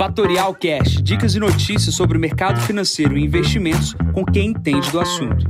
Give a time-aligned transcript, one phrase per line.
[0.00, 4.98] Fatorial Cash, dicas e notícias sobre o mercado financeiro e investimentos com quem entende do
[4.98, 5.44] assunto.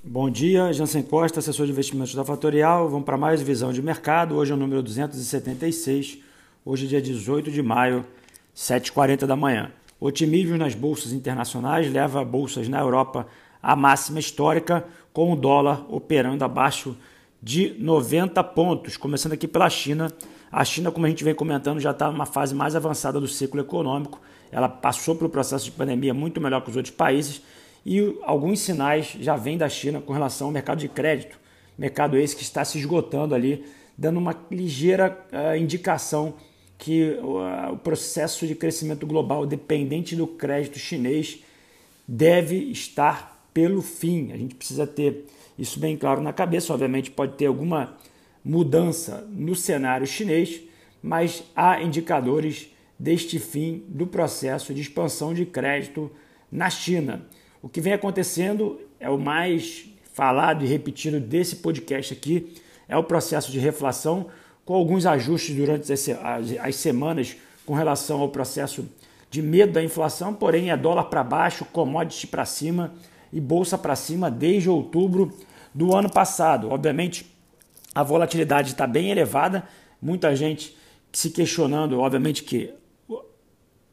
[0.00, 2.88] Bom dia, Jansen Costa, assessor de investimentos da Fatorial.
[2.88, 4.36] Vamos para mais visão de mercado.
[4.36, 6.18] Hoje é o número 276.
[6.64, 8.06] Hoje é dia 18 de maio,
[8.54, 9.72] 7h40 da manhã.
[9.98, 13.26] Otimismo nas bolsas internacionais leva bolsas na Europa
[13.60, 16.96] à máxima histórica, com o dólar operando abaixo
[17.42, 20.12] de 90 pontos, começando aqui pela China.
[20.50, 23.60] A China, como a gente vem comentando, já está numa fase mais avançada do ciclo
[23.60, 24.20] econômico.
[24.52, 27.42] Ela passou pelo processo de pandemia muito melhor que os outros países
[27.84, 31.36] e alguns sinais já vêm da China com relação ao mercado de crédito.
[31.76, 33.64] Mercado esse que está se esgotando ali,
[33.98, 36.34] dando uma ligeira uh, indicação
[36.78, 41.40] que uh, o processo de crescimento global dependente do crédito chinês
[42.06, 44.32] deve estar pelo fim.
[44.32, 45.26] A gente precisa ter
[45.58, 46.72] isso bem claro na cabeça.
[46.72, 47.96] Obviamente, pode ter alguma
[48.44, 50.60] mudança no cenário chinês,
[51.02, 56.10] mas há indicadores deste fim do processo de expansão de crédito
[56.50, 57.26] na China.
[57.60, 62.54] O que vem acontecendo é o mais falado e repetido desse podcast aqui,
[62.88, 64.26] é o processo de reflação,
[64.64, 68.86] com alguns ajustes durante as semanas com relação ao processo
[69.30, 72.92] de medo da inflação, porém é dólar para baixo, commodity para cima
[73.32, 75.32] e bolsa para cima desde outubro
[75.74, 76.70] do ano passado.
[76.70, 77.26] Obviamente,
[77.94, 79.64] a volatilidade está bem elevada,
[80.00, 80.76] muita gente
[81.12, 82.74] se questionando, obviamente, que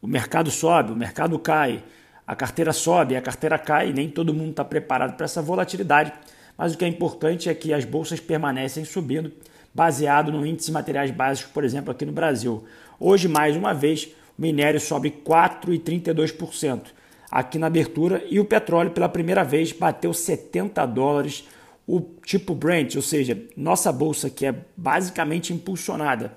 [0.02, 1.84] o mercado sobe, o mercado cai,
[2.26, 6.14] a carteira sobe, a carteira cai, nem todo mundo está preparado para essa volatilidade.
[6.58, 9.32] Mas o que é importante é que as bolsas permanecem subindo,
[9.74, 12.64] baseado no índice de materiais básicos, por exemplo, aqui no Brasil.
[13.00, 16.99] Hoje, mais uma vez, o minério sobe 4,32%
[17.32, 21.48] aqui na abertura e o petróleo, pela primeira vez, bateu 70 dólares
[21.88, 26.34] o tipo Brent, ou seja, nossa bolsa que é basicamente impulsionada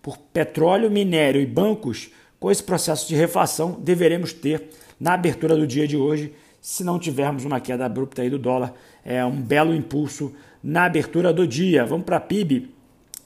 [0.00, 5.66] por petróleo, minério e bancos, com esse processo de reflação deveremos ter na abertura do
[5.66, 8.72] dia de hoje, se não tivermos uma queda abrupta aí do dólar,
[9.04, 10.32] é um belo impulso
[10.62, 11.84] na abertura do dia.
[11.84, 12.70] Vamos para PIB.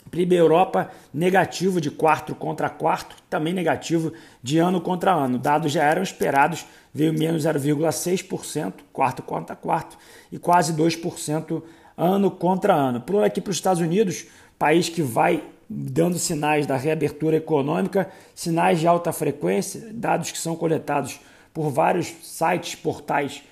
[0.09, 5.39] PIB Europa negativo de quarto contra quarto, também negativo de ano contra ano.
[5.39, 9.97] Dados já eram esperados, veio menos 0,6%, quarto contra quarto,
[10.33, 11.63] e quase 2%
[11.97, 13.01] ano contra ano.
[13.01, 14.27] Por aqui para os Estados Unidos,
[14.59, 20.57] país que vai dando sinais da reabertura econômica, sinais de alta frequência, dados que são
[20.57, 21.21] coletados
[21.53, 23.43] por vários sites, portais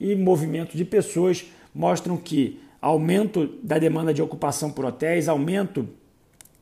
[0.00, 1.44] e movimentos de pessoas
[1.74, 5.88] mostram que aumento da demanda de ocupação por hotéis, aumento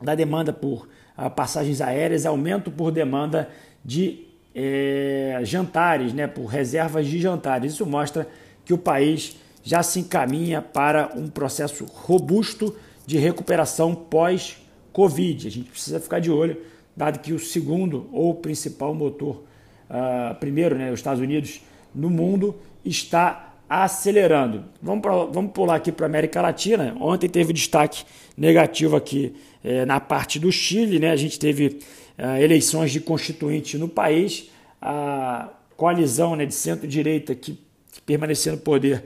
[0.01, 3.49] da demanda por uh, passagens aéreas, aumento por demanda
[3.83, 4.25] de
[4.55, 7.73] eh, jantares, né, por reservas de jantares.
[7.73, 8.27] Isso mostra
[8.63, 12.75] que o país já se encaminha para um processo robusto
[13.05, 15.47] de recuperação pós-Covid.
[15.47, 16.57] A gente precisa ficar de olho,
[16.95, 19.43] dado que o segundo ou principal motor,
[19.89, 21.61] uh, primeiro, né, os Estados Unidos
[21.93, 24.65] no mundo, está acelerando.
[24.81, 26.95] Vamos, pra, vamos pular aqui para a América Latina.
[26.99, 28.03] Ontem teve destaque
[28.37, 31.11] negativo aqui é, na parte do Chile, né?
[31.11, 31.79] A gente teve
[32.17, 34.49] é, eleições de constituinte no país,
[34.81, 37.59] a coalizão né, de centro-direita que,
[37.91, 39.03] que permaneceu no poder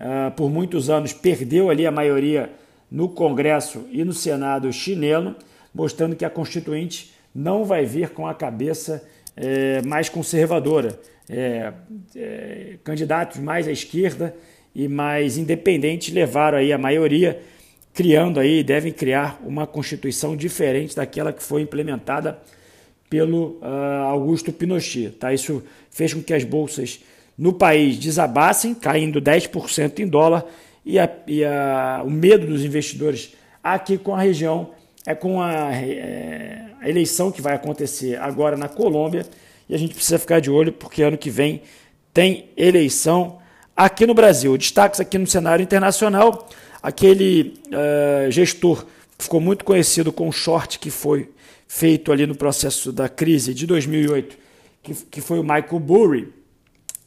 [0.00, 2.50] uh, por muitos anos perdeu ali a maioria
[2.90, 5.36] no Congresso e no Senado chileno,
[5.72, 10.98] mostrando que a constituinte não vai vir com a cabeça é, mais conservadora.
[11.28, 11.72] É,
[12.16, 14.34] é, candidatos mais à esquerda
[14.74, 17.40] e mais independentes levaram aí a maioria
[17.92, 22.38] criando aí, devem criar uma constituição diferente daquela que foi implementada
[23.08, 25.10] pelo uh, Augusto Pinochet.
[25.10, 25.32] Tá?
[25.34, 27.00] Isso fez com que as bolsas
[27.36, 30.44] no país desabassem, caindo 10% em dólar,
[30.84, 34.70] e, a, e a, o medo dos investidores aqui com a região
[35.06, 39.26] é com a, é, a eleição que vai acontecer agora na Colômbia,
[39.68, 41.62] e a gente precisa ficar de olho porque ano que vem
[42.12, 43.38] tem eleição
[43.76, 44.56] aqui no Brasil.
[44.56, 46.48] Destaques aqui no cenário internacional
[46.82, 48.86] aquele uh, gestor
[49.18, 51.30] ficou muito conhecido com o short que foi
[51.68, 54.36] feito ali no processo da crise de 2008,
[54.82, 56.32] que, que foi o Michael Burry.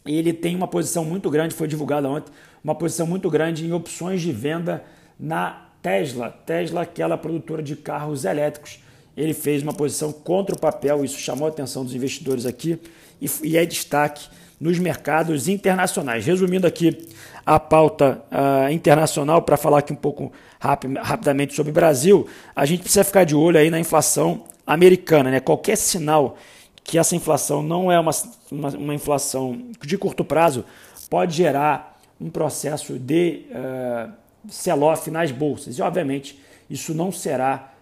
[0.05, 2.31] Ele tem uma posição muito grande, foi divulgada ontem,
[2.63, 4.83] uma posição muito grande em opções de venda
[5.19, 6.29] na Tesla.
[6.29, 8.79] Tesla, aquela produtora de carros elétricos.
[9.15, 12.79] Ele fez uma posição contra o papel, isso chamou a atenção dos investidores aqui
[13.21, 14.27] e, e é destaque
[14.59, 16.25] nos mercados internacionais.
[16.25, 17.07] Resumindo aqui
[17.45, 22.65] a pauta uh, internacional, para falar aqui um pouco rapid, rapidamente sobre o Brasil, a
[22.65, 25.29] gente precisa ficar de olho aí na inflação americana.
[25.29, 25.39] Né?
[25.39, 26.37] Qualquer sinal
[26.83, 28.11] que essa inflação não é uma,
[28.51, 30.65] uma, uma inflação de curto prazo
[31.09, 34.11] pode gerar um processo de uh,
[34.47, 35.77] sell-off nas bolsas.
[35.77, 36.39] E, obviamente,
[36.69, 37.72] isso não será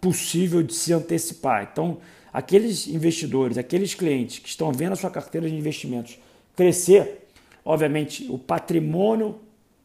[0.00, 1.68] possível de se antecipar.
[1.70, 1.98] Então,
[2.32, 6.18] aqueles investidores, aqueles clientes que estão vendo a sua carteira de investimentos
[6.54, 7.28] crescer,
[7.64, 9.36] obviamente o patrimônio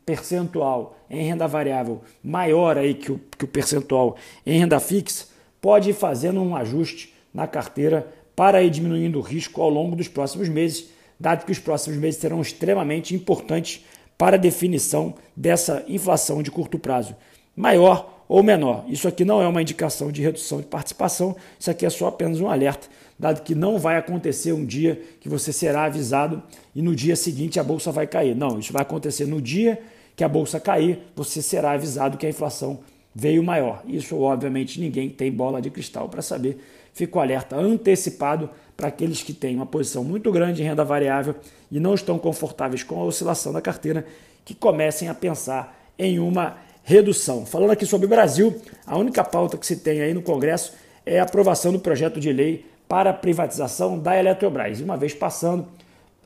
[0.06, 5.28] percentual em renda variável maior aí que o, que o percentual em renda fixa,
[5.62, 10.08] pode ir fazendo um ajuste na carteira para ir diminuindo o risco ao longo dos
[10.08, 13.86] próximos meses, dado que os próximos meses serão extremamente importantes
[14.18, 17.16] para a definição dessa inflação de curto prazo,
[17.56, 18.86] maior ou menor.
[18.88, 22.40] Isso aqui não é uma indicação de redução de participação, isso aqui é só apenas
[22.40, 22.88] um alerta,
[23.20, 26.42] dado que não vai acontecer um dia que você será avisado
[26.74, 28.34] e no dia seguinte a bolsa vai cair.
[28.34, 29.82] Não, isso vai acontecer no dia
[30.16, 32.80] que a bolsa cair, você será avisado que a inflação
[33.14, 33.84] veio maior.
[33.86, 36.58] Isso, obviamente, ninguém tem bola de cristal para saber.
[36.94, 41.36] Fico alerta antecipado para aqueles que têm uma posição muito grande em renda variável
[41.70, 44.06] e não estão confortáveis com a oscilação da carteira,
[44.46, 47.46] que comecem a pensar em uma redução.
[47.46, 50.74] Falando aqui sobre o Brasil, a única pauta que se tem aí no Congresso
[51.06, 54.80] é a aprovação do projeto de lei para a privatização da Eletrobras.
[54.80, 55.66] E uma vez passando,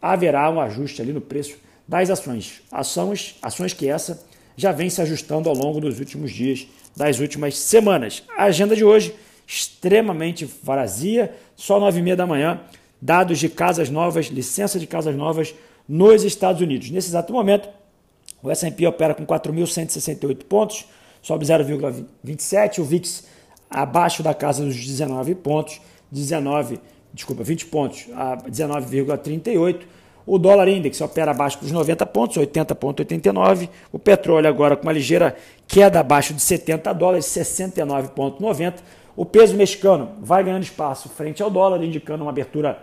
[0.02, 1.56] haverá um ajuste ali no preço
[1.88, 2.64] das ações.
[2.72, 4.26] Ações, ações que essa
[4.58, 8.24] já vem se ajustando ao longo dos últimos dias, das últimas semanas.
[8.36, 9.14] A agenda de hoje,
[9.46, 12.62] extremamente vazia, só nove e meia da manhã,
[13.00, 15.54] dados de casas novas, licença de casas novas
[15.88, 16.90] nos Estados Unidos.
[16.90, 17.70] Nesse exato momento,
[18.46, 20.86] o S&P opera com 4.168 pontos,
[21.22, 23.28] sobe 0,27, o VIX
[23.68, 25.82] abaixo da casa dos 19 pontos,
[26.12, 26.80] 19,
[27.12, 29.82] desculpa, 20 pontos a 19,38.
[30.28, 33.70] O dólar index opera abaixo dos 90 pontos, 80,89.
[33.92, 35.36] O petróleo agora com uma ligeira
[35.68, 38.76] queda abaixo de 70 dólares, 69,90.
[39.16, 42.78] O peso mexicano vai ganhando espaço frente ao dólar, indicando uma abertura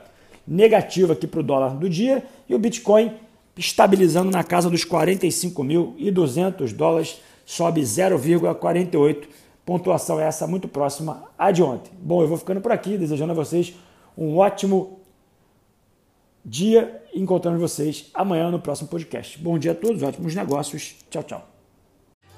[0.47, 2.23] negativa aqui para o dólar do dia.
[2.49, 3.13] E o Bitcoin
[3.57, 9.25] estabilizando na casa dos 45.200 dólares, sobe 0,48.
[9.65, 11.93] Pontuação essa muito próxima à de ontem.
[12.01, 13.75] Bom, eu vou ficando por aqui, desejando a vocês
[14.19, 15.01] um ótimo
[16.45, 19.39] dia encontrando vocês amanhã no próximo podcast.
[19.39, 20.97] Bom dia a todos, ótimos negócios.
[21.09, 21.52] Tchau, tchau.